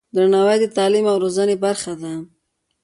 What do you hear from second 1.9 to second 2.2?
ده.